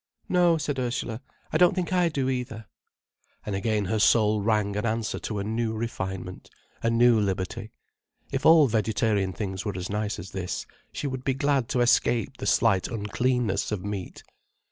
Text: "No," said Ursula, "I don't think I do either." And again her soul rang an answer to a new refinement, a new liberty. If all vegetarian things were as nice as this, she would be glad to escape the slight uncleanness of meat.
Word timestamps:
"No," 0.27 0.57
said 0.57 0.79
Ursula, 0.79 1.21
"I 1.53 1.59
don't 1.59 1.75
think 1.75 1.93
I 1.93 2.09
do 2.09 2.27
either." 2.27 2.65
And 3.45 3.55
again 3.55 3.85
her 3.85 3.99
soul 3.99 4.41
rang 4.41 4.75
an 4.75 4.83
answer 4.83 5.19
to 5.19 5.37
a 5.37 5.43
new 5.43 5.73
refinement, 5.73 6.49
a 6.81 6.89
new 6.89 7.19
liberty. 7.19 7.71
If 8.31 8.43
all 8.43 8.65
vegetarian 8.65 9.31
things 9.31 9.63
were 9.63 9.77
as 9.77 9.91
nice 9.91 10.17
as 10.17 10.31
this, 10.31 10.65
she 10.91 11.05
would 11.05 11.23
be 11.23 11.35
glad 11.35 11.69
to 11.69 11.81
escape 11.81 12.37
the 12.37 12.47
slight 12.47 12.87
uncleanness 12.87 13.71
of 13.71 13.85
meat. 13.85 14.23